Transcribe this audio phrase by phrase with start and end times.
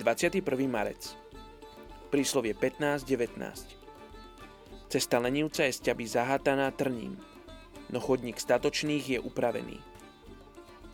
[0.00, 0.40] Je 21.
[0.64, 1.12] marec.
[2.08, 3.36] Príslovie 15.19.
[4.88, 7.20] Cesta lenivca je z ťaby zahátaná trním,
[7.92, 9.76] no chodník statočných je upravený.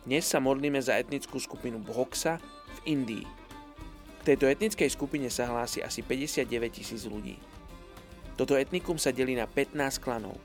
[0.03, 2.43] Dnes sa modlíme za etnickú skupinu Bhoksa
[2.83, 3.23] v Indii.
[4.27, 7.39] K tejto etnickej skupine sa hlási asi 59 tisíc ľudí.
[8.35, 10.35] Toto etnikum sa delí na 15 klanov.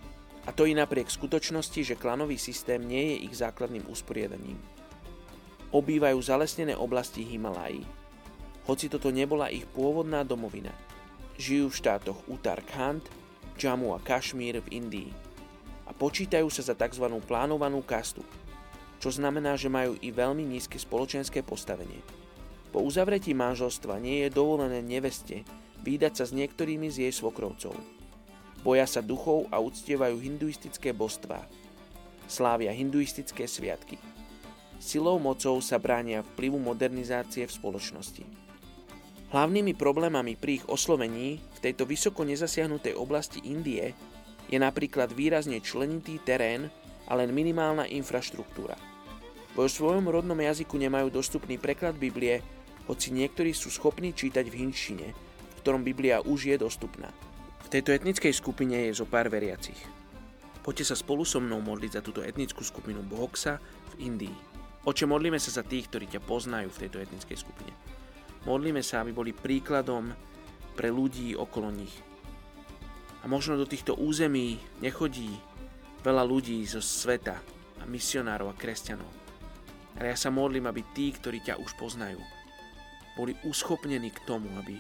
[0.47, 4.63] A to i napriek skutočnosti, že klanový systém nie je ich základným usporiadaním.
[5.75, 8.02] Obývajú zalesnené oblasti Himalají,
[8.67, 10.71] hoci toto nebola ich pôvodná domovina.
[11.41, 13.03] Žijú v štátoch Uttarakhand,
[13.59, 15.11] Jammu a Kašmír v Indii
[15.87, 17.05] a počítajú sa za tzv.
[17.27, 18.23] plánovanú kastu,
[19.03, 22.01] čo znamená, že majú i veľmi nízke spoločenské postavenie.
[22.73, 25.45] Po uzavretí manželstva nie je dovolené neveste
[25.83, 27.75] výdať sa s niektorými z jej svokrovcov.
[28.63, 31.45] Boja sa duchov a uctievajú hinduistické božstvá.
[32.31, 33.99] Slávia hinduistické sviatky.
[34.79, 38.25] Silou mocou sa bránia vplyvu modernizácie v spoločnosti.
[39.33, 43.97] Hlavnými problémami pri ich oslovení v tejto vysoko nezasiahnutej oblasti Indie
[44.53, 46.69] je napríklad výrazne členitý terén
[47.09, 48.77] a len minimálna infraštruktúra.
[49.57, 52.45] Vo svojom rodnom jazyku nemajú dostupný preklad Biblie,
[52.85, 57.09] hoci niektorí sú schopní čítať v hinčine, v ktorom Biblia už je dostupná.
[57.65, 59.81] V tejto etnickej skupine je zo pár veriacich.
[60.61, 63.57] Poďte sa spolu so mnou modliť za túto etnickú skupinu Bohoksa
[63.97, 64.37] v Indii.
[64.85, 67.73] Oče, modlíme sa za tých, ktorí ťa poznajú v tejto etnickej skupine.
[68.43, 70.11] Modlíme sa, aby boli príkladom
[70.75, 71.95] pre ľudí okolo nich.
[73.23, 75.31] A možno do týchto území nechodí
[76.03, 77.39] veľa ľudí zo sveta
[77.79, 79.11] a misionárov a kresťanov.
[79.95, 82.19] Ale ja sa modlím, aby tí, ktorí ťa už poznajú,
[83.15, 84.75] boli uschopnení k tomu, aby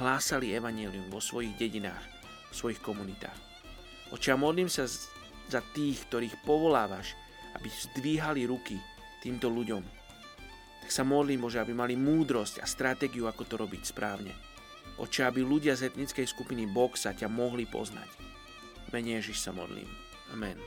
[0.00, 2.02] hlásali evanelium vo svojich dedinách,
[2.50, 3.38] v svojich komunitách.
[4.10, 4.90] Oče, ja modlím sa
[5.46, 7.14] za tých, ktorých povolávaš,
[7.54, 8.80] aby zdvíhali ruky
[9.22, 9.84] týmto ľuďom,
[10.84, 14.36] tak sa modlím, Bože, aby mali múdrosť a stratégiu, ako to robiť správne.
[15.00, 18.12] Oče, aby ľudia z etnickej skupiny Boxa ťa mohli poznať.
[18.92, 19.88] Mene Ježiš sa modlím.
[20.36, 20.60] Amen.